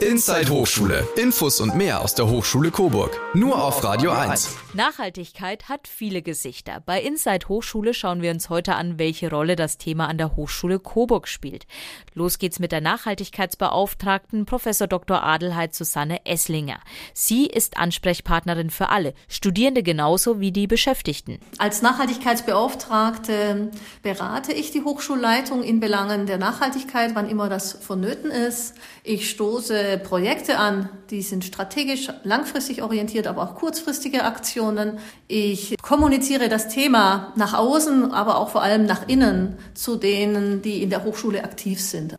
[0.00, 1.08] Inside Hochschule.
[1.16, 3.18] Infos und mehr aus der Hochschule Coburg.
[3.32, 4.54] Nur auf Radio 1.
[4.74, 6.82] Nachhaltigkeit hat viele Gesichter.
[6.84, 10.80] Bei Inside Hochschule schauen wir uns heute an, welche Rolle das Thema an der Hochschule
[10.80, 11.66] Coburg spielt.
[12.12, 15.22] Los geht's mit der Nachhaltigkeitsbeauftragten Professor Dr.
[15.22, 16.78] Adelheid Susanne Esslinger.
[17.14, 21.38] Sie ist Ansprechpartnerin für alle, Studierende genauso wie die Beschäftigten.
[21.56, 23.70] Als Nachhaltigkeitsbeauftragte
[24.02, 28.74] berate ich die Hochschulleitung in Belangen der Nachhaltigkeit, wann immer das vonnöten ist.
[29.02, 34.98] Ich stoße Projekte an, die sind strategisch, langfristig orientiert, aber auch kurzfristige Aktionen.
[35.28, 40.82] Ich kommuniziere das Thema nach außen, aber auch vor allem nach innen zu denen, die
[40.82, 42.16] in der Hochschule aktiv sind.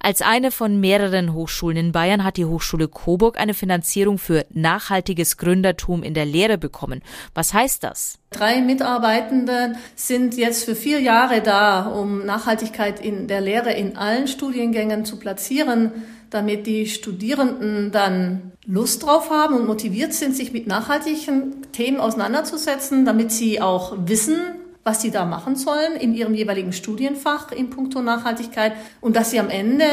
[0.00, 5.36] Als eine von mehreren Hochschulen in Bayern hat die Hochschule Coburg eine Finanzierung für nachhaltiges
[5.36, 7.02] Gründertum in der Lehre bekommen.
[7.34, 8.18] Was heißt das?
[8.30, 14.28] Drei Mitarbeitende sind jetzt für vier Jahre da, um Nachhaltigkeit in der Lehre in allen
[14.28, 15.92] Studiengängen zu platzieren
[16.30, 23.04] damit die Studierenden dann Lust drauf haben und motiviert sind, sich mit nachhaltigen Themen auseinanderzusetzen,
[23.04, 24.38] damit sie auch wissen,
[24.82, 29.38] was sie da machen sollen in ihrem jeweiligen Studienfach in puncto Nachhaltigkeit und dass sie
[29.38, 29.84] am Ende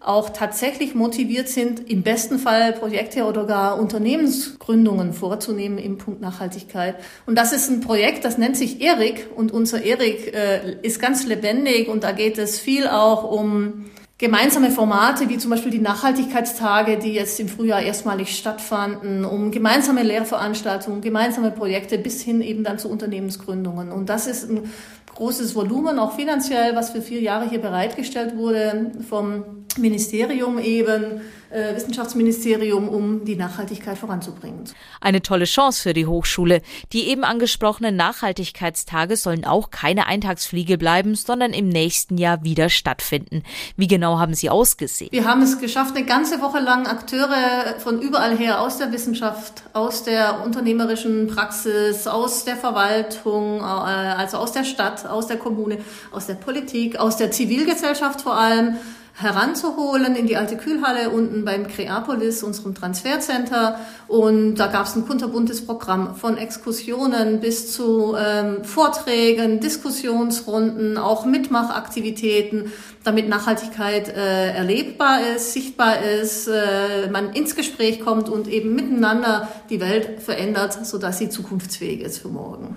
[0.00, 6.96] auch tatsächlich motiviert sind, im besten Fall Projekte oder gar Unternehmensgründungen vorzunehmen im Punkt Nachhaltigkeit.
[7.26, 11.26] Und das ist ein Projekt, das nennt sich ERIC und unser ERIC äh, ist ganz
[11.26, 13.90] lebendig und da geht es viel auch um
[14.20, 20.02] gemeinsame Formate wie zum Beispiel die Nachhaltigkeitstage, die jetzt im Frühjahr erstmalig stattfanden, um gemeinsame
[20.02, 23.90] Lehrveranstaltungen, gemeinsame Projekte bis hin eben dann zu Unternehmensgründungen.
[23.90, 24.70] Und das ist ein
[25.14, 31.74] großes Volumen, auch finanziell, was für vier Jahre hier bereitgestellt wurde vom Ministerium eben, äh,
[31.74, 34.64] Wissenschaftsministerium, um die Nachhaltigkeit voranzubringen.
[35.00, 36.62] Eine tolle Chance für die Hochschule.
[36.92, 43.42] Die eben angesprochenen Nachhaltigkeitstage sollen auch keine Eintagsfliege bleiben, sondern im nächsten Jahr wieder stattfinden.
[43.76, 45.10] Wie genau haben sie ausgesehen?
[45.12, 49.64] Wir haben es geschafft, eine ganze Woche lang Akteure von überall her aus der Wissenschaft,
[49.72, 55.78] aus der unternehmerischen Praxis, aus der Verwaltung, äh, also aus der Stadt, aus der Kommune,
[56.12, 58.76] aus der Politik, aus der Zivilgesellschaft vor allem,
[59.14, 63.78] heranzuholen in die alte Kühlhalle unten beim Creapolis, unserem Transfercenter.
[64.08, 71.24] Und da gab es ein kunterbuntes Programm von Exkursionen bis zu ähm, Vorträgen, Diskussionsrunden, auch
[71.24, 72.72] Mitmachaktivitäten,
[73.04, 79.48] damit Nachhaltigkeit äh, erlebbar ist, sichtbar ist, äh, man ins Gespräch kommt und eben miteinander
[79.70, 82.76] die Welt verändert, sodass sie zukunftsfähig ist für morgen.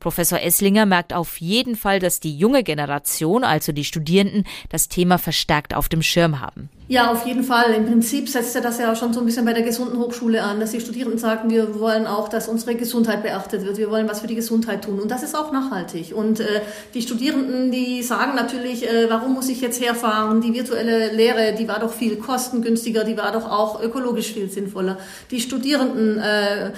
[0.00, 5.18] Professor Esslinger merkt auf jeden Fall, dass die junge Generation, also die Studierenden, das Thema
[5.18, 6.70] verstärkt auf dem Schirm haben.
[6.90, 7.72] Ja, auf jeden Fall.
[7.74, 10.42] Im Prinzip setzt er das ja auch schon so ein bisschen bei der gesunden Hochschule
[10.42, 13.76] an, dass die Studierenden sagen, wir wollen auch, dass unsere Gesundheit beachtet wird.
[13.76, 14.98] Wir wollen was für die Gesundheit tun.
[14.98, 16.12] Und das ist auch nachhaltig.
[16.12, 16.62] Und äh,
[16.92, 20.40] die Studierenden, die sagen natürlich, äh, warum muss ich jetzt herfahren?
[20.40, 24.98] Die virtuelle Lehre, die war doch viel kostengünstiger, die war doch auch ökologisch viel sinnvoller.
[25.30, 26.72] Die Studierenden äh,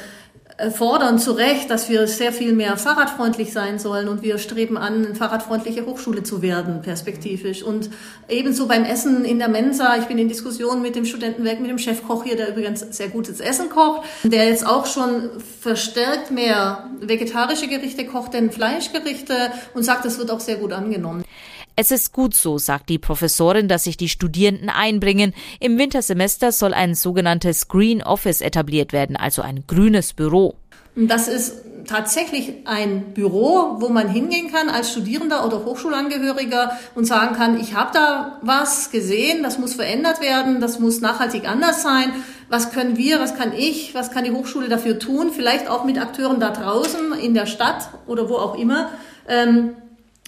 [0.70, 5.06] fordern zu Recht, dass wir sehr viel mehr fahrradfreundlich sein sollen und wir streben an,
[5.06, 7.62] eine fahrradfreundliche Hochschule zu werden, perspektivisch.
[7.62, 7.90] Und
[8.28, 9.96] ebenso beim Essen in der Mensa.
[9.96, 13.40] Ich bin in Diskussion mit dem Studentenwerk, mit dem Chefkoch hier, der übrigens sehr gutes
[13.40, 15.30] Essen kocht, der jetzt auch schon
[15.60, 19.34] verstärkt mehr vegetarische Gerichte kocht denn Fleischgerichte
[19.74, 21.24] und sagt, das wird auch sehr gut angenommen.
[21.75, 25.33] Es ist gut so, sagt die Professorin, dass sich die Studierenden einbringen.
[25.59, 30.56] Im Wintersemester soll ein sogenanntes Green Office etabliert werden, also ein grünes Büro.
[30.94, 37.34] Das ist tatsächlich ein Büro, wo man hingehen kann als Studierender oder Hochschulangehöriger und sagen
[37.34, 42.12] kann, ich habe da was gesehen, das muss verändert werden, das muss nachhaltig anders sein.
[42.50, 45.31] Was können wir, was kann ich, was kann die Hochschule dafür tun?
[45.34, 48.91] Vielleicht auch mit Akteuren da draußen in der Stadt oder wo auch immer.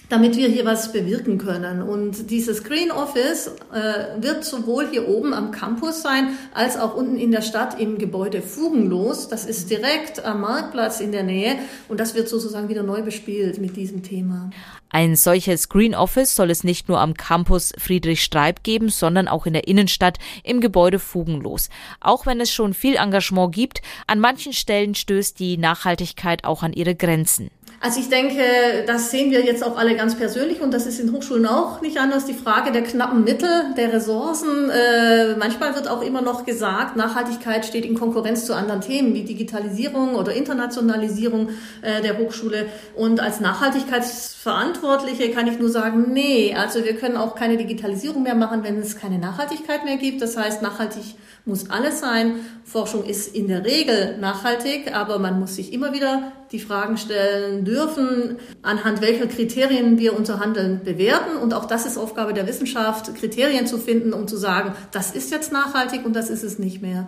[0.09, 1.81] Damit wir hier was bewirken können.
[1.81, 7.17] Und dieses Green Office äh, wird sowohl hier oben am Campus sein, als auch unten
[7.17, 9.27] in der Stadt im Gebäude Fugenlos.
[9.27, 11.55] Das ist direkt am Marktplatz in der Nähe
[11.87, 14.51] und das wird sozusagen wieder neu bespielt mit diesem Thema.
[14.89, 19.45] Ein solches Green Office soll es nicht nur am Campus Friedrich Streib geben, sondern auch
[19.45, 21.69] in der Innenstadt im Gebäude Fugenlos.
[21.99, 26.71] Auch wenn es schon viel Engagement gibt, an manchen Stellen stößt die Nachhaltigkeit auch an
[26.71, 27.49] ihre Grenzen.
[27.81, 28.41] Also ich denke,
[28.87, 31.97] das sehen wir jetzt auch alle ganz persönlich und das ist in Hochschulen auch nicht
[31.99, 32.25] anders.
[32.25, 34.69] Die Frage der knappen Mittel, der Ressourcen.
[34.69, 39.23] Äh, manchmal wird auch immer noch gesagt, Nachhaltigkeit steht in Konkurrenz zu anderen Themen wie
[39.23, 41.49] Digitalisierung oder Internationalisierung
[41.81, 42.65] äh, der Hochschule.
[42.95, 48.35] Und als Nachhaltigkeitsverantwortliche kann ich nur sagen, nee, also wir können auch keine Digitalisierung mehr
[48.35, 50.21] machen, wenn es keine Nachhaltigkeit mehr gibt.
[50.21, 52.39] Das heißt, nachhaltig muss alles sein.
[52.63, 57.65] Forschung ist in der Regel nachhaltig, aber man muss sich immer wieder die Fragen stellen
[57.65, 61.37] dürfen, anhand welcher Kriterien wir unser Handeln bewerten.
[61.37, 65.31] Und auch das ist Aufgabe der Wissenschaft, Kriterien zu finden, um zu sagen, das ist
[65.31, 67.07] jetzt nachhaltig und das ist es nicht mehr.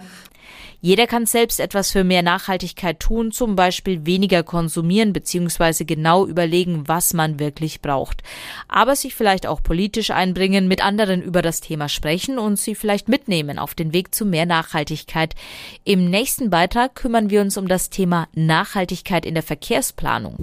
[0.80, 5.86] Jeder kann selbst etwas für mehr Nachhaltigkeit tun, zum Beispiel weniger konsumieren bzw.
[5.86, 8.22] genau überlegen, was man wirklich braucht.
[8.68, 13.10] Aber sich vielleicht auch politisch einbringen, mit anderen über das Thema sprechen und sie vielleicht
[13.10, 15.36] mitnehmen auf den Weg zu mehr Nachhaltigkeit.
[15.84, 20.36] Im nächsten Beitrag kümmern wir uns um das Thema Nachhaltigkeit in der Verkehrsplanung.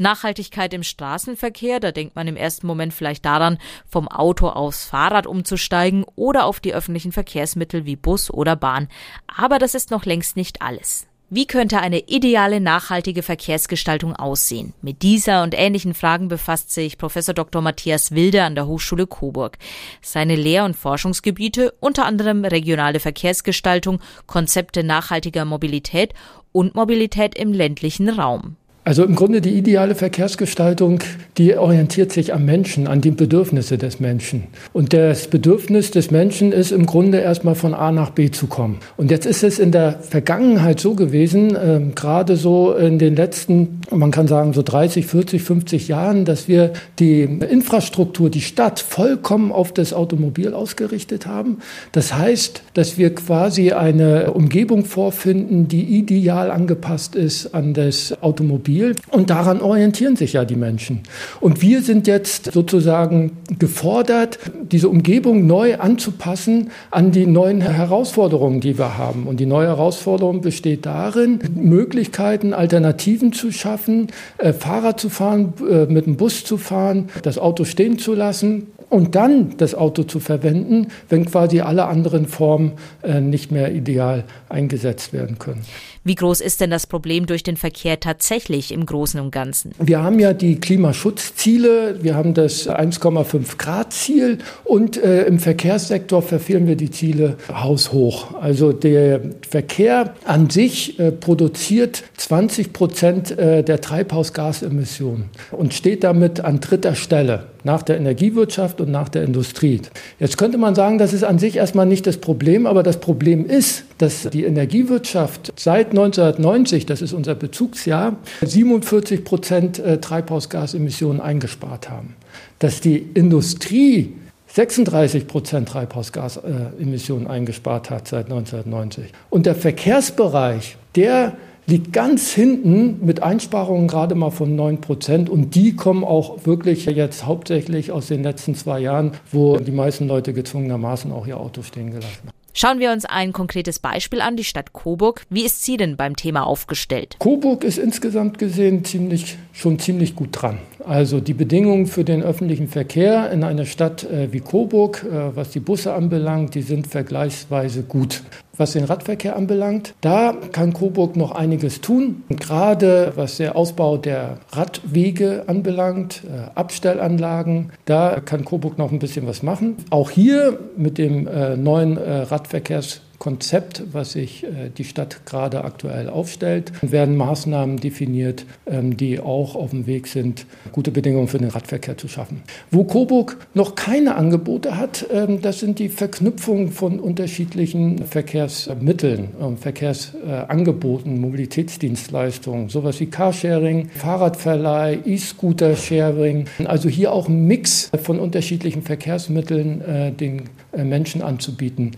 [0.00, 5.26] Nachhaltigkeit im Straßenverkehr, da denkt man im ersten Moment vielleicht daran, vom Auto aufs Fahrrad
[5.26, 8.88] umzusteigen oder auf die öffentlichen Verkehrsmittel wie Bus oder Bahn.
[9.26, 11.06] Aber das ist noch längst nicht alles.
[11.32, 14.74] Wie könnte eine ideale nachhaltige Verkehrsgestaltung aussehen?
[14.82, 17.62] Mit dieser und ähnlichen Fragen befasst sich Professor Dr.
[17.62, 19.56] Matthias Wilde an der Hochschule Coburg.
[20.02, 26.14] Seine Lehr- und Forschungsgebiete unter anderem regionale Verkehrsgestaltung, Konzepte nachhaltiger Mobilität
[26.50, 28.56] und Mobilität im ländlichen Raum.
[28.82, 31.00] Also im Grunde die ideale Verkehrsgestaltung,
[31.36, 34.44] die orientiert sich am Menschen, an die Bedürfnisse des Menschen.
[34.72, 38.78] Und das Bedürfnis des Menschen ist im Grunde erstmal von A nach B zu kommen.
[38.96, 43.82] Und jetzt ist es in der Vergangenheit so gewesen, äh, gerade so in den letzten,
[43.90, 49.52] man kann sagen so 30, 40, 50 Jahren, dass wir die Infrastruktur, die Stadt vollkommen
[49.52, 51.58] auf das Automobil ausgerichtet haben.
[51.92, 58.69] Das heißt, dass wir quasi eine Umgebung vorfinden, die ideal angepasst ist an das Automobil.
[58.70, 58.94] Automobil.
[59.10, 61.00] Und daran orientieren sich ja die Menschen.
[61.40, 68.78] Und wir sind jetzt sozusagen gefordert, diese Umgebung neu anzupassen an die neuen Herausforderungen, die
[68.78, 69.26] wir haben.
[69.26, 74.08] Und die neue Herausforderung besteht darin, Möglichkeiten, Alternativen zu schaffen,
[74.38, 78.68] äh, Fahrrad zu fahren, äh, mit dem Bus zu fahren, das Auto stehen zu lassen
[78.88, 82.72] und dann das Auto zu verwenden, wenn quasi alle anderen Formen
[83.02, 85.62] äh, nicht mehr ideal eingesetzt werden können.
[86.02, 89.72] Wie groß ist denn das Problem durch den Verkehr tatsächlich im Großen und Ganzen?
[89.78, 96.22] Wir haben ja die Klimaschutzziele, wir haben das 1,5 Grad Ziel und äh, im Verkehrssektor
[96.22, 98.34] verfehlen wir die Ziele haushoch.
[98.40, 106.40] Also der Verkehr an sich äh, produziert 20 Prozent äh, der Treibhausgasemissionen und steht damit
[106.40, 109.82] an dritter Stelle nach der Energiewirtschaft und nach der Industrie.
[110.18, 113.44] Jetzt könnte man sagen, das ist an sich erstmal nicht das Problem, aber das Problem
[113.44, 121.90] ist, dass die Energiewirtschaft seit 1990, das ist unser Bezugsjahr, 47 Prozent äh, Treibhausgasemissionen eingespart
[121.90, 122.16] haben.
[122.58, 124.14] Dass die Industrie
[124.48, 129.12] 36 Prozent Treibhausgasemissionen eingespart hat seit 1990.
[129.28, 131.34] Und der Verkehrsbereich, der
[131.66, 135.28] liegt ganz hinten mit Einsparungen gerade mal von 9 Prozent.
[135.28, 140.08] Und die kommen auch wirklich jetzt hauptsächlich aus den letzten zwei Jahren, wo die meisten
[140.08, 142.29] Leute gezwungenermaßen auch ihr Auto stehen gelassen.
[142.62, 145.24] Schauen wir uns ein konkretes Beispiel an, die Stadt Coburg.
[145.30, 147.16] Wie ist sie denn beim Thema aufgestellt?
[147.18, 150.58] Coburg ist insgesamt gesehen ziemlich, schon ziemlich gut dran.
[150.84, 155.50] Also die Bedingungen für den öffentlichen Verkehr in einer Stadt äh, wie Coburg, äh, was
[155.50, 158.22] die Busse anbelangt, die sind vergleichsweise gut.
[158.56, 162.24] Was den Radverkehr anbelangt, da kann Coburg noch einiges tun.
[162.28, 168.98] Und gerade was der Ausbau der Radwege anbelangt, äh, Abstellanlagen, da kann Coburg noch ein
[168.98, 169.76] bisschen was machen.
[169.90, 171.24] Auch hier mit dem
[171.62, 178.96] neuen Radverkehrs Konzept, was sich äh, die Stadt gerade aktuell aufstellt, werden Maßnahmen definiert, ähm,
[178.96, 182.42] die auch auf dem Weg sind, gute Bedingungen für den Radverkehr zu schaffen.
[182.70, 189.58] Wo Coburg noch keine Angebote hat, ähm, das sind die Verknüpfungen von unterschiedlichen Verkehrsmitteln, ähm,
[189.58, 196.46] Verkehrsangeboten, Mobilitätsdienstleistungen, sowas wie Carsharing, Fahrradverleih, E-Scooter-Sharing.
[196.64, 201.92] Also hier auch ein Mix von unterschiedlichen Verkehrsmitteln äh, den äh, Menschen anzubieten.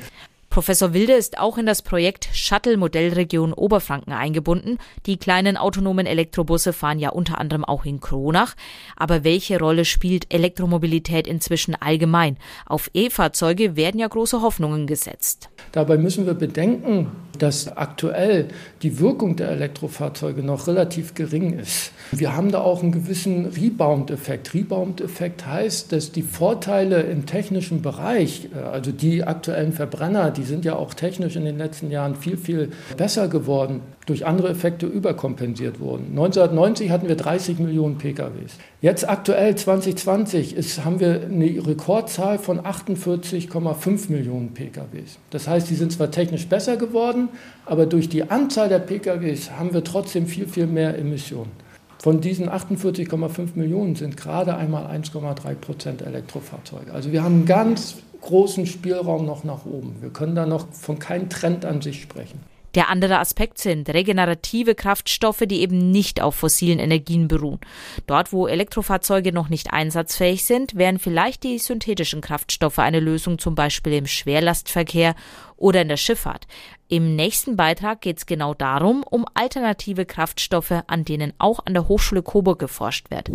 [0.53, 4.77] Professor Wilde ist auch in das Projekt Shuttle Modellregion Oberfranken eingebunden.
[5.07, 8.55] Die kleinen autonomen Elektrobusse fahren ja unter anderem auch in Kronach.
[8.95, 12.37] Aber welche Rolle spielt Elektromobilität inzwischen allgemein?
[12.67, 15.49] Auf E-Fahrzeuge werden ja große Hoffnungen gesetzt.
[15.73, 18.49] Dabei müssen wir bedenken, dass aktuell
[18.83, 21.93] die Wirkung der Elektrofahrzeuge noch relativ gering ist.
[22.11, 24.55] Wir haben da auch einen gewissen Rebound-Effekt.
[24.55, 30.65] Rebound-Effekt heißt, dass die Vorteile im technischen Bereich, äh, also die aktuellen Verbrenner, die sind
[30.65, 35.79] ja auch technisch in den letzten Jahren viel, viel besser geworden, durch andere Effekte überkompensiert
[35.79, 36.07] wurden.
[36.11, 38.57] 1990 hatten wir 30 Millionen PKWs.
[38.81, 45.19] Jetzt aktuell 2020 ist, haben wir eine Rekordzahl von 48,5 Millionen PKWs.
[45.31, 47.29] Das heißt, die sind zwar technisch besser geworden,
[47.65, 51.51] aber durch die Anzahl der PKWs haben wir trotzdem viel, viel mehr Emissionen.
[51.99, 56.93] Von diesen 48,5 Millionen sind gerade einmal 1,3 Prozent Elektrofahrzeuge.
[56.93, 59.95] Also wir haben einen ganz großen Spielraum noch nach oben.
[60.01, 62.41] Wir können da noch von keinem Trend an sich sprechen.
[62.75, 67.61] Der andere Aspekt sind regenerative Kraftstoffe, die eben nicht auf fossilen Energien beruhen.
[68.07, 73.55] Dort, wo Elektrofahrzeuge noch nicht einsatzfähig sind, wären vielleicht die synthetischen Kraftstoffe eine Lösung, zum
[73.55, 75.15] Beispiel im Schwerlastverkehr
[75.57, 76.47] oder in der Schifffahrt.
[76.89, 81.89] Im nächsten Beitrag geht es genau darum, um alternative Kraftstoffe, an denen auch an der
[81.89, 83.31] Hochschule Coburg geforscht wird.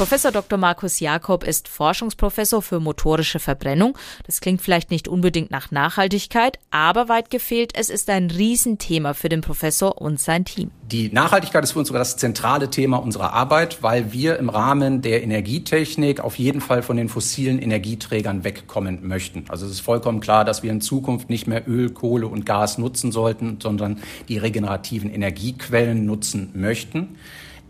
[0.00, 0.58] Professor Dr.
[0.58, 3.98] Markus Jakob ist Forschungsprofessor für motorische Verbrennung.
[4.24, 9.28] Das klingt vielleicht nicht unbedingt nach Nachhaltigkeit, aber weit gefehlt, es ist ein Riesenthema für
[9.28, 10.70] den Professor und sein Team.
[10.90, 15.02] Die Nachhaltigkeit ist für uns sogar das zentrale Thema unserer Arbeit, weil wir im Rahmen
[15.02, 19.44] der Energietechnik auf jeden Fall von den fossilen Energieträgern wegkommen möchten.
[19.50, 22.78] Also es ist vollkommen klar, dass wir in Zukunft nicht mehr Öl, Kohle und Gas
[22.78, 27.18] nutzen sollten, sondern die regenerativen Energiequellen nutzen möchten.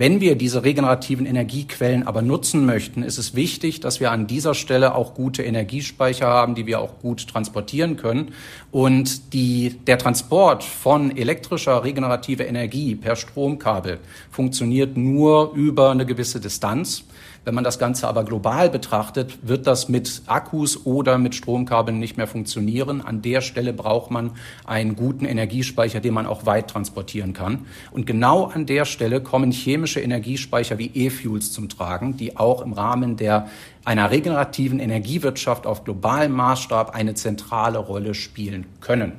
[0.01, 4.55] Wenn wir diese regenerativen Energiequellen aber nutzen möchten, ist es wichtig, dass wir an dieser
[4.55, 8.33] Stelle auch gute Energiespeicher haben, die wir auch gut transportieren können.
[8.71, 13.99] Und die, der Transport von elektrischer regenerativer Energie per Stromkabel
[14.31, 17.05] funktioniert nur über eine gewisse Distanz.
[17.45, 22.19] Wenn man das Ganze aber global betrachtet, wird das mit Akkus oder mit Stromkabeln nicht
[22.19, 23.01] mehr funktionieren.
[23.01, 24.33] An der Stelle braucht man
[24.67, 27.67] einen guten Energiespeicher, den man auch weit transportieren kann.
[27.93, 32.75] Und genau an der Stelle kommen chemische Energiespeicher wie E-Fuels zum Tragen, die auch im
[32.75, 33.49] Rahmen der
[33.87, 39.13] einer regenerativen Energiewirtschaft auf globalem Maßstab eine zentrale Rolle spielen können.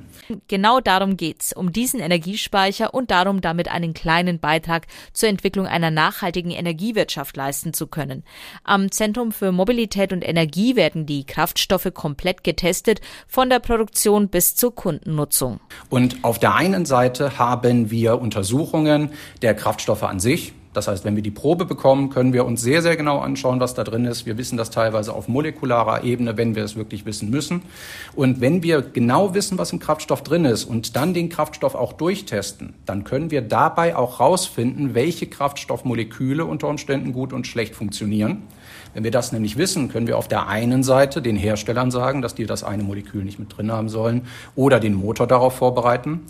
[0.48, 5.90] Genau darum geht's, um diesen Energiespeicher und darum, damit einen kleinen Beitrag zur Entwicklung einer
[5.90, 8.24] nachhaltigen Energiewirtschaft leisten zu können.
[8.64, 14.54] Am Zentrum für Mobilität und Energie werden die Kraftstoffe komplett getestet, von der Produktion bis
[14.54, 15.60] zur Kundennutzung.
[15.90, 19.10] Und auf der einen Seite haben wir Untersuchungen
[19.42, 22.80] der Kraftstoffe an sich, das heißt, wenn wir die Probe bekommen, können wir uns sehr,
[22.80, 24.24] sehr genau anschauen, was da drin ist.
[24.24, 27.62] Wir wissen das teilweise auf molekularer Ebene, wenn wir es wirklich wissen müssen.
[28.14, 31.92] Und wenn wir genau wissen, was im Kraftstoff drin ist und dann den Kraftstoff auch
[31.92, 38.42] durchtesten, dann können wir dabei auch rausfinden, welche Kraftstoffmoleküle unter Umständen gut und schlecht funktionieren.
[38.94, 42.34] Wenn wir das nämlich wissen, können wir auf der einen Seite den Herstellern sagen, dass
[42.34, 44.22] die das eine Molekül nicht mit drin haben sollen
[44.54, 46.20] oder den Motor darauf vorbereiten.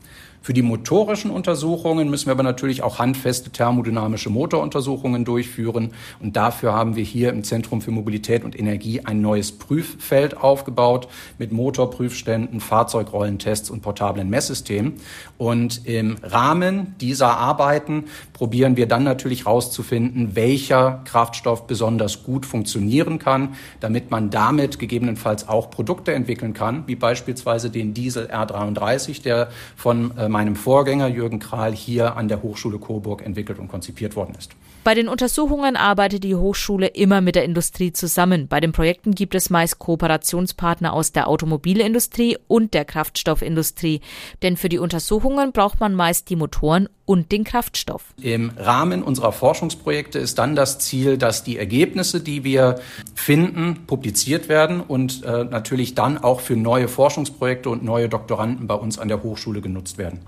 [0.43, 5.93] Für die motorischen Untersuchungen müssen wir aber natürlich auch handfeste thermodynamische Motoruntersuchungen durchführen.
[6.19, 11.07] Und dafür haben wir hier im Zentrum für Mobilität und Energie ein neues Prüffeld aufgebaut
[11.39, 14.95] mit Motorprüfständen, Fahrzeugrollentests und portablen Messsystemen.
[15.39, 18.07] Und im Rahmen dieser Arbeiten
[18.43, 25.49] probieren wir dann natürlich herauszufinden, welcher Kraftstoff besonders gut funktionieren kann, damit man damit gegebenenfalls
[25.49, 31.39] auch Produkte entwickeln kann, wie beispielsweise den Diesel R33, der von ähm, meinem Vorgänger Jürgen
[31.39, 34.51] Kral hier an der Hochschule Coburg entwickelt und konzipiert worden ist.
[34.85, 38.49] Bei den Untersuchungen arbeitet die Hochschule immer mit der Industrie zusammen.
[38.49, 44.01] Bei den Projekten gibt es meist Kooperationspartner aus der Automobilindustrie und der Kraftstoffindustrie.
[44.43, 48.13] Denn für die Untersuchungen braucht man meist die Motoren und den Kraftstoff.
[48.33, 52.77] Im Rahmen unserer Forschungsprojekte ist dann das Ziel, dass die Ergebnisse, die wir
[53.15, 58.75] finden, publiziert werden und äh, natürlich dann auch für neue Forschungsprojekte und neue Doktoranden bei
[58.75, 60.21] uns an der Hochschule genutzt werden.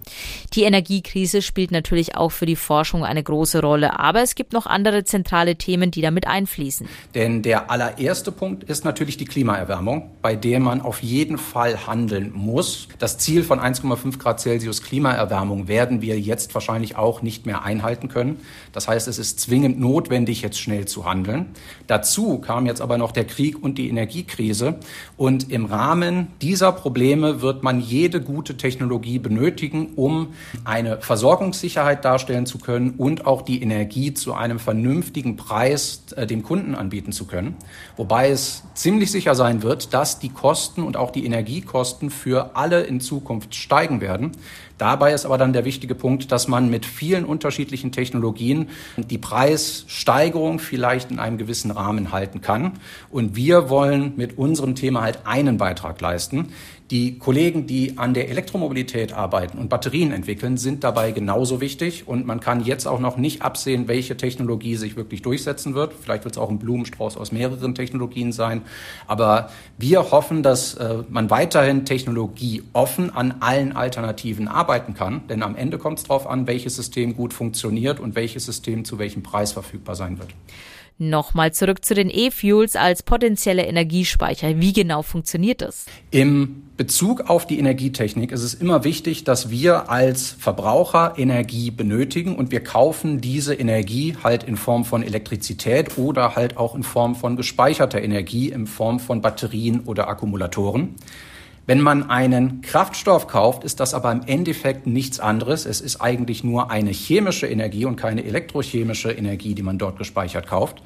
[0.53, 4.67] Die Energiekrise spielt natürlich auch für die Forschung eine große Rolle, aber es gibt noch
[4.67, 6.87] andere zentrale Themen, die damit einfließen.
[7.15, 12.33] Denn der allererste Punkt ist natürlich die Klimaerwärmung, bei der man auf jeden Fall handeln
[12.35, 12.87] muss.
[12.99, 17.94] Das Ziel von 1,5 Grad Celsius Klimaerwärmung werden wir jetzt wahrscheinlich auch nicht mehr einhalten
[18.09, 18.41] können.
[18.73, 21.47] Das heißt, es ist zwingend notwendig, jetzt schnell zu handeln.
[21.87, 24.77] Dazu kam jetzt aber noch der Krieg und die Energiekrise.
[25.17, 30.29] Und im Rahmen dieser Probleme wird man jede gute Technologie benötigen, um
[30.65, 36.43] eine Versorgungssicherheit darstellen zu können und auch die Energie zu einem vernünftigen Preis äh, dem
[36.43, 37.57] Kunden anbieten zu können.
[37.97, 42.83] Wobei es ziemlich sicher sein wird, dass die Kosten und auch die Energiekosten für alle
[42.83, 44.33] in Zukunft steigen werden.
[44.79, 50.59] Dabei ist aber dann der wichtige Punkt, dass man mit vielen unterschiedlichen Technologien die Preissteigerung
[50.59, 52.73] vielleicht in einem gewissen Rahmen halten kann.
[53.11, 56.53] Und wir wollen mit unserem Thema halt einen Beitrag leisten.
[56.95, 62.07] Die Kollegen, die an der Elektromobilität arbeiten und Batterien entwickeln, sind dabei genauso wichtig.
[62.07, 65.93] Und man kann jetzt auch noch nicht absehen, welche Technologie sich wirklich durchsetzen wird.
[65.93, 68.63] Vielleicht wird es auch ein Blumenstrauß aus mehreren Technologien sein.
[69.09, 75.27] Aber wir hoffen, dass äh, man weiterhin technologieoffen an allen Alternativen arbeiten kann.
[75.29, 79.01] Denn am Ende kommt es darauf an, welches System gut funktioniert und welches System zu
[79.01, 80.29] welchem Preis verfügbar sein wird.
[80.99, 84.61] Nochmal zurück zu den E-Fuels als potenzielle Energiespeicher.
[84.61, 85.87] Wie genau funktioniert das?
[86.13, 92.37] Im Bezug auf die Energietechnik ist es immer wichtig, dass wir als Verbraucher Energie benötigen
[92.37, 97.17] und wir kaufen diese Energie halt in Form von Elektrizität oder halt auch in Form
[97.17, 100.95] von gespeicherter Energie in Form von Batterien oder Akkumulatoren.
[101.67, 105.65] Wenn man einen Kraftstoff kauft, ist das aber im Endeffekt nichts anderes.
[105.65, 110.47] Es ist eigentlich nur eine chemische Energie und keine elektrochemische Energie, die man dort gespeichert
[110.47, 110.83] kauft.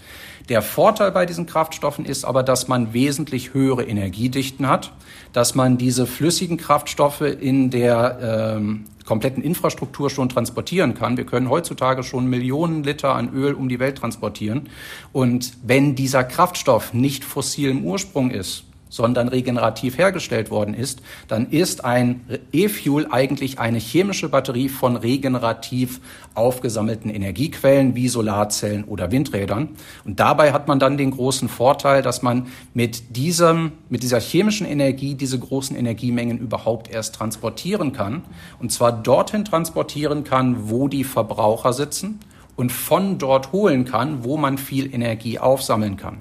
[0.49, 4.92] Der Vorteil bei diesen Kraftstoffen ist aber, dass man wesentlich höhere Energiedichten hat,
[5.32, 11.16] dass man diese flüssigen Kraftstoffe in der ähm, kompletten Infrastruktur schon transportieren kann.
[11.16, 14.68] Wir können heutzutage schon Millionen Liter an Öl um die Welt transportieren.
[15.12, 21.85] Und wenn dieser Kraftstoff nicht fossilem Ursprung ist, sondern regenerativ hergestellt worden ist, dann ist
[21.85, 22.21] ein
[22.52, 26.00] E-Fuel eigentlich eine chemische Batterie von regenerativ
[26.35, 29.71] aufgesammelten Energiequellen wie Solarzellen oder Windrädern.
[30.04, 34.66] Und dabei hat man dann den großen Vorteil, dass man mit diesem, mit dieser chemischen
[34.66, 38.23] Energie diese großen Energiemengen überhaupt erst transportieren kann.
[38.59, 42.21] Und zwar dorthin transportieren kann, wo die Verbraucher sitzen
[42.59, 46.18] und von dort holen kann, wo man viel Energie aufsammeln kann.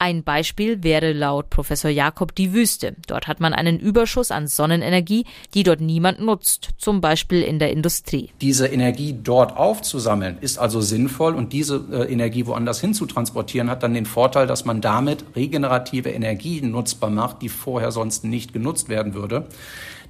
[0.00, 2.94] Ein Beispiel wäre laut Professor Jakob die Wüste.
[3.08, 5.24] Dort hat man einen Überschuss an Sonnenenergie,
[5.54, 8.30] die dort niemand nutzt, zum Beispiel in der Industrie.
[8.40, 13.68] Diese Energie dort aufzusammeln ist also sinnvoll und diese äh, Energie woanders hin zu transportieren
[13.68, 18.52] hat dann den Vorteil, dass man damit regenerative Energie nutzbar macht, die vorher sonst nicht
[18.52, 19.48] genutzt werden würde.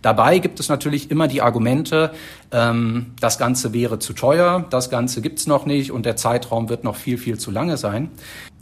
[0.02, 2.12] Dabei gibt es natürlich immer die Argumente,
[2.52, 6.84] ähm, das Ganze wäre zu teuer, das Ganze gibt's noch nicht und der Zeitraum wird
[6.84, 8.10] noch viel, viel zu lange sein.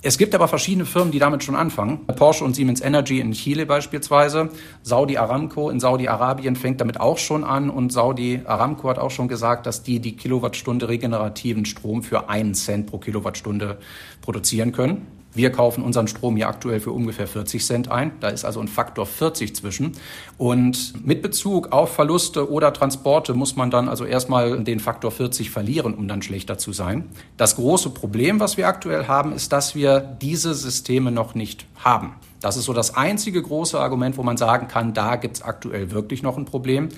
[0.07, 2.07] Es gibt aber verschiedene Firmen, die damit schon anfangen.
[2.07, 4.51] Porsche und Siemens Energy in Chile beispielsweise.
[4.85, 9.27] Saudi Aramco in Saudi-Arabien fängt damit auch schon an und Saudi Aramco hat auch schon
[9.27, 13.79] gesagt, dass die die Kilowattstunde regenerativen Strom für einen Cent pro Kilowattstunde
[14.21, 15.09] produzieren können.
[15.37, 18.13] Wir kaufen unseren Strom hier aktuell für ungefähr 40 Cent ein.
[18.21, 19.93] Da ist also ein Faktor 40 zwischen.
[20.39, 25.51] Und mit Bezug auf Verluste oder Transporte muss man dann also erstmal den Faktor 40
[25.51, 27.05] verlieren, um dann schlechter zu sein.
[27.37, 32.15] Das große Problem, was wir aktuell haben, ist, dass wir diese Systeme noch nicht haben.
[32.41, 35.91] Das ist so das einzige große Argument, wo man sagen kann, da gibt es aktuell
[35.91, 36.89] wirklich noch ein Problem.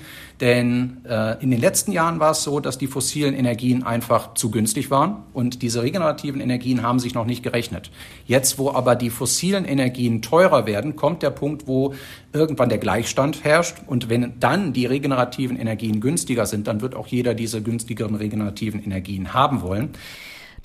[0.41, 4.51] Denn äh, in den letzten Jahren war es so, dass die fossilen Energien einfach zu
[4.51, 7.91] günstig waren und diese regenerativen Energien haben sich noch nicht gerechnet.
[8.27, 11.95] Jetzt, wo aber die fossilen Energien teurer werden, kommt der Punkt, wo
[12.33, 17.07] irgendwann der Gleichstand herrscht und wenn dann die regenerativen Energien günstiger sind, dann wird auch
[17.07, 19.91] jeder diese günstigeren regenerativen Energien haben wollen.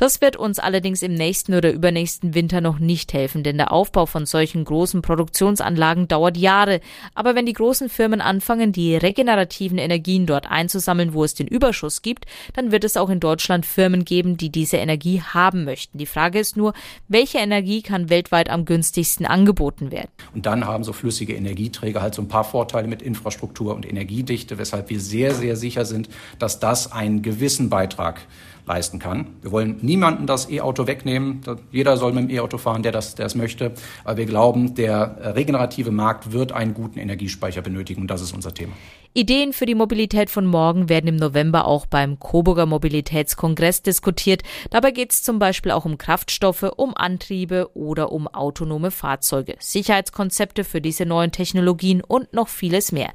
[0.04, 4.06] Das wird uns allerdings im nächsten oder übernächsten Winter noch nicht helfen, denn der Aufbau
[4.06, 6.82] von solchen großen Produktionsanlagen dauert Jahre.
[7.16, 12.02] Aber wenn die großen Firmen anfangen, die regenerativen Energien dort einzusammeln, wo es den Überschuss
[12.02, 15.98] gibt, dann wird es auch in Deutschland Firmen geben, die diese Energie haben möchten.
[15.98, 16.74] Die Frage ist nur,
[17.08, 20.10] welche Energie kann weltweit am günstigsten angeboten werden?
[20.36, 24.58] Und dann haben so flüssige Energieträger halt so ein paar Vorteile mit Infrastruktur und Energiedichte,
[24.58, 28.20] weshalb wir sehr, sehr sicher sind, dass das einen gewissen Beitrag
[28.66, 29.28] leisten kann.
[29.42, 31.42] Wir wollen niemanden das E-Auto wegnehmen.
[31.72, 33.74] Jeder soll mit dem E-Auto fahren, der das, der es möchte.
[34.04, 38.56] Aber wir glauben, der regenerative Markt wird einen guten Energiespeicher benötigen und das ist unser
[38.56, 38.74] Thema.
[39.16, 44.42] Ideen für die Mobilität von morgen werden im November auch beim Coburger Mobilitätskongress diskutiert.
[44.72, 50.64] Dabei geht es zum Beispiel auch um Kraftstoffe, um Antriebe oder um autonome Fahrzeuge, Sicherheitskonzepte
[50.64, 53.12] für diese neuen Technologien und noch vieles mehr.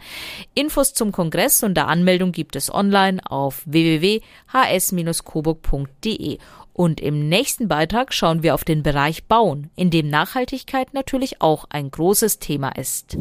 [0.54, 6.38] Infos zum Kongress und der Anmeldung gibt es online auf www.hs-coburg.de.
[6.78, 11.64] Und im nächsten Beitrag schauen wir auf den Bereich Bauen, in dem Nachhaltigkeit natürlich auch
[11.70, 13.18] ein großes Thema ist.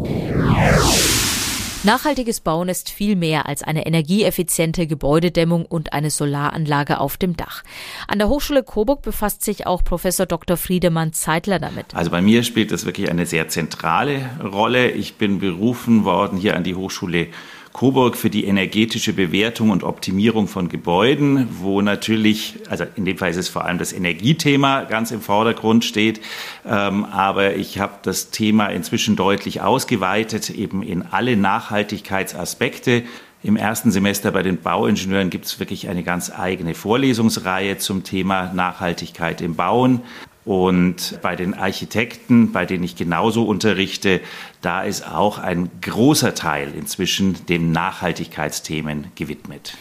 [1.83, 7.63] Nachhaltiges Bauen ist viel mehr als eine energieeffiziente Gebäudedämmung und eine Solaranlage auf dem Dach.
[8.07, 10.55] An der Hochschule Coburg befasst sich auch Professor Dr.
[10.55, 11.95] Friedemann Zeitler damit.
[11.95, 14.91] Also bei mir spielt das wirklich eine sehr zentrale Rolle.
[14.91, 17.29] Ich bin berufen worden hier an die Hochschule
[17.77, 23.29] Coburg für die energetische Bewertung und Optimierung von Gebäuden, wo natürlich, also in dem Fall
[23.29, 26.19] ist es vor allem das Energiethema ganz im Vordergrund steht,
[26.65, 33.03] ähm, aber ich habe das Thema inzwischen deutlich ausgeweitet, eben in alle Nachhaltigkeitsaspekte.
[33.43, 38.51] Im ersten Semester bei den Bauingenieuren gibt es wirklich eine ganz eigene Vorlesungsreihe zum Thema
[38.53, 40.01] Nachhaltigkeit im Bauen.
[40.47, 44.21] Und bei den Architekten, bei denen ich genauso unterrichte,
[44.61, 49.73] da ist auch ein großer Teil inzwischen dem Nachhaltigkeitsthemen gewidmet.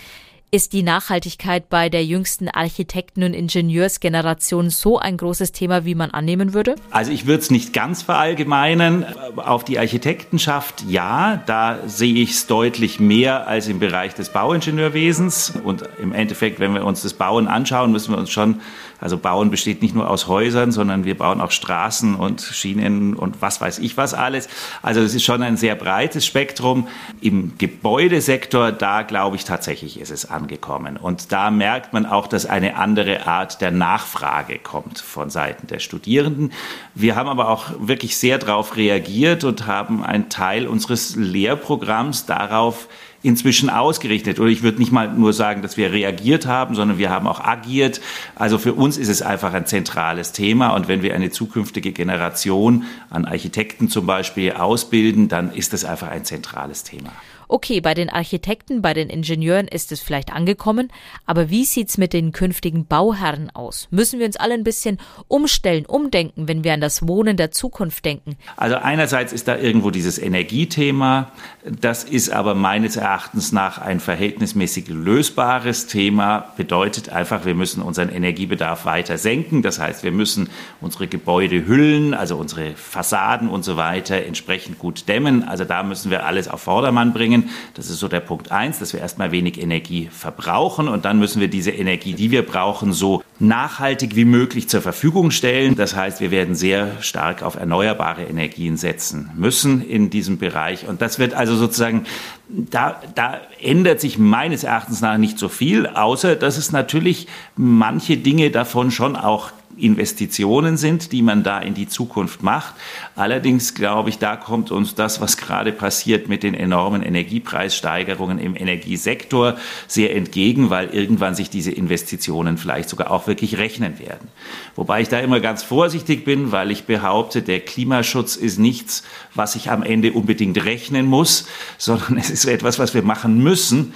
[0.53, 6.13] Ist die Nachhaltigkeit bei der jüngsten Architekten- und Ingenieursgeneration so ein großes Thema, wie man
[6.13, 6.77] annehmen würde?
[6.91, 9.05] Also ich würde es nicht ganz verallgemeinern.
[9.37, 15.53] Auf die Architektenschaft ja, da sehe ich es deutlich mehr als im Bereich des Bauingenieurwesens.
[15.63, 18.61] Und im Endeffekt, wenn wir uns das Bauen anschauen, müssen wir uns schon
[19.01, 23.43] Also Bauen besteht nicht nur aus Häusern, sondern wir bauen auch Straßen und Schienen und
[23.43, 24.49] was weiß ich was alles.
[24.83, 26.89] Also es ist schon ein sehr breites Spektrum.
[27.21, 30.97] Im Gebäudesektor, da glaube ich tatsächlich ist es angekommen.
[30.97, 35.79] Und da merkt man auch, dass eine andere Art der Nachfrage kommt von Seiten der
[35.79, 36.53] Studierenden.
[36.95, 42.89] Wir haben aber auch wirklich sehr darauf reagiert und haben einen Teil unseres Lehrprogramms darauf
[43.27, 44.39] inzwischen ausgerichtet.
[44.39, 47.41] Oder ich würde nicht mal nur sagen, dass wir reagiert haben, sondern wir haben auch
[47.41, 48.01] agiert.
[48.37, 50.69] Also für uns ist es einfach ein zentrales Thema.
[50.69, 56.09] Und wenn wir eine zukünftige Generation an Architekten zum Beispiel ausbilden, dann ist das einfach
[56.09, 57.11] ein zentrales Thema.
[57.49, 60.91] Okay, bei den Architekten, bei den Ingenieuren ist es vielleicht angekommen,
[61.27, 63.87] aber wie sieht's mit den künftigen Bauherren aus?
[63.93, 68.05] Müssen wir uns alle ein bisschen umstellen, umdenken, wenn wir an das Wohnen der Zukunft
[68.05, 68.37] denken?
[68.57, 71.31] Also einerseits ist da irgendwo dieses Energiethema,
[71.65, 78.09] das ist aber meines Erachtens nach ein verhältnismäßig lösbares Thema, bedeutet einfach, wir müssen unseren
[78.09, 83.77] Energiebedarf weiter senken, das heißt, wir müssen unsere Gebäude hüllen, also unsere Fassaden und so
[83.77, 87.51] weiter entsprechend gut dämmen, also da müssen wir alles auf Vordermann bringen bringen.
[87.75, 91.41] Das ist so der Punkt eins, dass wir erstmal wenig Energie verbrauchen und dann müssen
[91.41, 95.77] wir diese Energie, die wir brauchen, so nachhaltig wie möglich zur Verfügung stellen.
[95.77, 100.89] Das heißt, wir werden sehr stark auf erneuerbare Energien setzen müssen in diesem Bereich.
[100.89, 102.05] Und das wird also sozusagen,
[102.49, 108.17] da, da ändert sich meines Erachtens nach nicht so viel, außer dass es natürlich manche
[108.17, 112.75] Dinge davon schon auch Investitionen sind, die man da in die Zukunft macht.
[113.15, 118.57] Allerdings glaube ich, da kommt uns das, was gerade passiert mit den enormen Energiepreissteigerungen im
[118.57, 124.29] Energiesektor sehr entgegen, weil irgendwann sich diese Investitionen vielleicht sogar auch wirklich rechnen werden.
[124.75, 129.03] Wobei ich da immer ganz vorsichtig bin, weil ich behaupte, der Klimaschutz ist nichts,
[129.35, 131.47] was sich am Ende unbedingt rechnen muss,
[131.79, 133.95] sondern es ist etwas, was wir machen müssen,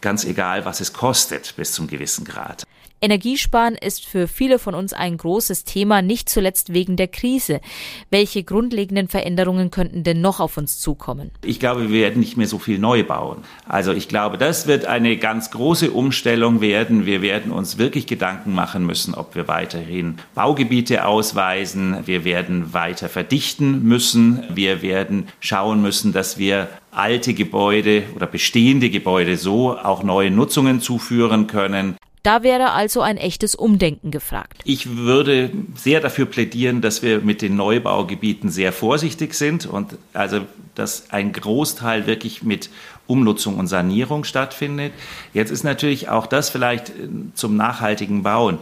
[0.00, 2.64] ganz egal, was es kostet, bis zum gewissen Grad.
[3.02, 7.60] Energiesparen ist für viele von uns ein großes Thema, nicht zuletzt wegen der Krise.
[8.10, 11.32] Welche grundlegenden Veränderungen könnten denn noch auf uns zukommen?
[11.44, 13.38] Ich glaube, wir werden nicht mehr so viel neu bauen.
[13.66, 17.04] Also ich glaube, das wird eine ganz große Umstellung werden.
[17.04, 22.06] Wir werden uns wirklich Gedanken machen müssen, ob wir weiterhin Baugebiete ausweisen.
[22.06, 24.44] Wir werden weiter verdichten müssen.
[24.48, 30.80] Wir werden schauen müssen, dass wir alte Gebäude oder bestehende Gebäude so auch neue Nutzungen
[30.80, 31.96] zuführen können.
[32.22, 34.62] Da wäre also ein echtes Umdenken gefragt.
[34.64, 40.42] Ich würde sehr dafür plädieren, dass wir mit den Neubaugebieten sehr vorsichtig sind und also,
[40.76, 42.70] dass ein Großteil wirklich mit
[43.08, 44.92] Umnutzung und Sanierung stattfindet.
[45.34, 48.58] Jetzt ist natürlich auch das vielleicht äh, zum nachhaltigen Bauen.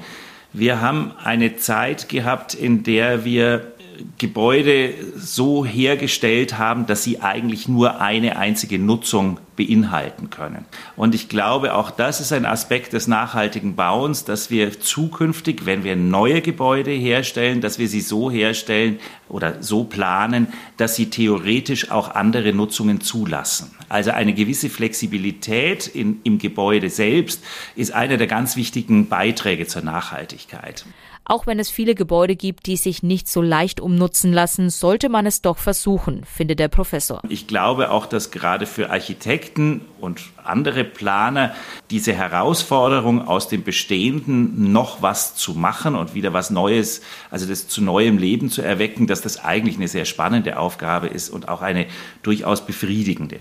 [0.52, 3.72] Wir haben eine Zeit gehabt, in der wir
[4.18, 10.64] Gebäude so hergestellt haben, dass sie eigentlich nur eine einzige Nutzung beinhalten können.
[10.96, 15.84] Und ich glaube, auch das ist ein Aspekt des nachhaltigen Bauens, dass wir zukünftig, wenn
[15.84, 21.90] wir neue Gebäude herstellen, dass wir sie so herstellen oder so planen, dass sie theoretisch
[21.90, 23.72] auch andere Nutzungen zulassen.
[23.88, 27.42] Also eine gewisse Flexibilität in, im Gebäude selbst
[27.76, 30.84] ist einer der ganz wichtigen Beiträge zur Nachhaltigkeit.
[31.30, 35.26] Auch wenn es viele Gebäude gibt, die sich nicht so leicht umnutzen lassen, sollte man
[35.26, 37.22] es doch versuchen, findet der Professor.
[37.28, 41.54] Ich glaube auch, dass gerade für Architekten und andere Planer
[41.88, 47.68] diese Herausforderung aus dem Bestehenden noch was zu machen und wieder was Neues, also das
[47.68, 51.62] zu neuem Leben zu erwecken, dass das eigentlich eine sehr spannende Aufgabe ist und auch
[51.62, 51.86] eine
[52.24, 53.38] durchaus befriedigende.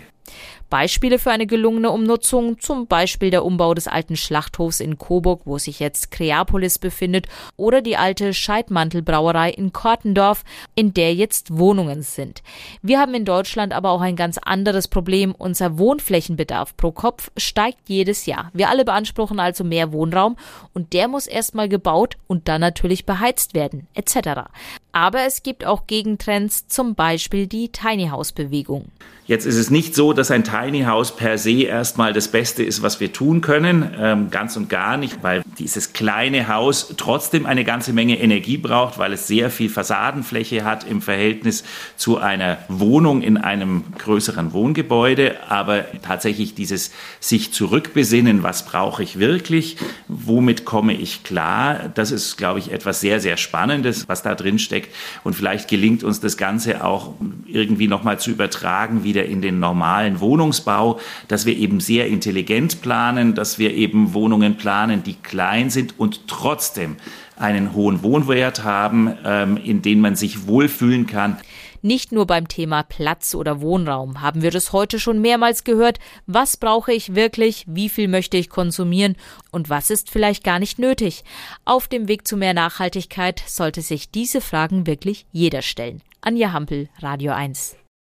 [0.70, 5.58] Beispiele für eine gelungene Umnutzung, zum Beispiel der Umbau des alten Schlachthofs in Coburg, wo
[5.58, 7.28] sich jetzt Kreapolis befindet,
[7.58, 10.44] oder die alte Scheidmantelbrauerei in Kortendorf,
[10.76, 12.44] in der jetzt Wohnungen sind.
[12.82, 15.34] Wir haben in Deutschland aber auch ein ganz anderes Problem.
[15.38, 18.52] Unser Wohnflächenbedarf pro Kopf steigt jedes Jahr.
[18.54, 20.36] Wir alle beanspruchen also mehr Wohnraum
[20.74, 24.50] und der muss erstmal gebaut und dann natürlich beheizt werden, etc.
[24.92, 28.92] Aber es gibt auch Gegentrends, zum Beispiel die Tiny House Bewegung.
[29.30, 32.82] Jetzt ist es nicht so, dass ein Tiny House per se erstmal das Beste ist,
[32.82, 33.92] was wir tun können.
[33.96, 38.98] Ähm, ganz und gar nicht, weil dieses kleine Haus trotzdem eine ganze Menge Energie braucht,
[38.98, 41.64] weil es sehr viel Fassadenfläche hat im Verhältnis
[41.96, 45.36] zu einer Wohnung in einem größeren Wohngebäude.
[45.48, 46.90] Aber tatsächlich dieses
[47.20, 53.00] sich zurückbesinnen, was brauche ich wirklich, womit komme ich klar, das ist, glaube ich, etwas
[53.00, 54.90] sehr, sehr Spannendes, was da drin steckt.
[55.24, 57.14] Und vielleicht gelingt uns das Ganze auch
[57.46, 62.82] irgendwie nochmal zu übertragen, wie wieder in den normalen Wohnungsbau, dass wir eben sehr intelligent
[62.82, 66.96] planen, dass wir eben Wohnungen planen, die klein sind und trotzdem
[67.38, 71.38] einen hohen Wohnwert haben, ähm, in denen man sich wohlfühlen kann.
[71.82, 75.98] Nicht nur beim Thema Platz oder Wohnraum haben wir das heute schon mehrmals gehört.
[76.28, 77.64] Was brauche ich wirklich?
[77.68, 79.16] Wie viel möchte ich konsumieren?
[79.52, 81.24] Und was ist vielleicht gar nicht nötig?
[81.64, 86.02] Auf dem Weg zu mehr Nachhaltigkeit sollte sich diese Fragen wirklich jeder stellen.
[86.20, 87.78] Anja Hampel, Radio 1.